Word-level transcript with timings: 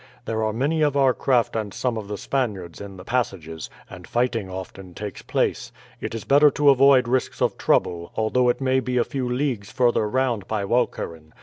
There 0.25 0.43
are 0.43 0.51
many 0.51 0.81
of 0.81 0.97
our 0.97 1.13
craft 1.13 1.55
and 1.55 1.71
some 1.71 1.95
of 1.95 2.07
the 2.07 2.17
Spaniards 2.17 2.81
in 2.81 2.97
the 2.97 3.05
passages, 3.05 3.69
and 3.87 4.07
fighting 4.07 4.49
often 4.49 4.95
takes 4.95 5.21
place. 5.21 5.71
It 5.99 6.15
is 6.15 6.23
better 6.23 6.49
to 6.49 6.71
avoid 6.71 7.07
risks 7.07 7.39
of 7.39 7.55
trouble, 7.55 8.11
although 8.15 8.49
it 8.49 8.59
may 8.61 8.79
be 8.79 8.97
a 8.97 9.03
few 9.03 9.29
leagues 9.29 9.71
further 9.71 10.09
round 10.09 10.47
by 10.47 10.65
Walcheren. 10.65 11.33